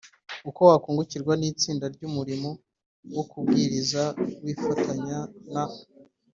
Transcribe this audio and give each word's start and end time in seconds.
Uko 0.49 0.61
wakungukirwa 0.69 1.33
n 1.37 1.41
itsinda 1.51 1.85
ry 1.95 2.01
umurimo 2.09 2.49
wo 3.15 3.23
kubwiriza 3.29 4.03
wifatanya 4.43 5.17
na 5.53 5.65